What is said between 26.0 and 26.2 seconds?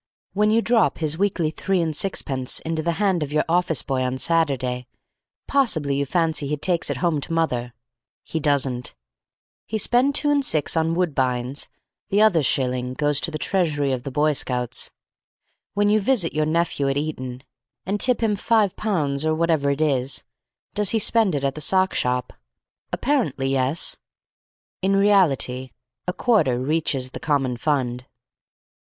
a